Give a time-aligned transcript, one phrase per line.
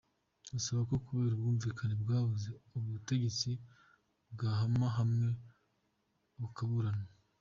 [0.57, 3.49] Asaba ko kubera ubwumvikane bwabuze, ubutegetsi
[4.33, 5.29] bwahama hamwe
[6.39, 7.07] bukaburana.